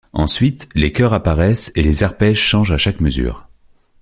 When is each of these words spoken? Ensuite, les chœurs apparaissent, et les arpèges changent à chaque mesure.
Ensuite, 0.13 0.67
les 0.73 0.91
chœurs 0.91 1.13
apparaissent, 1.13 1.71
et 1.75 1.83
les 1.83 2.01
arpèges 2.01 2.39
changent 2.39 2.71
à 2.71 2.79
chaque 2.79 3.01
mesure. 3.01 3.47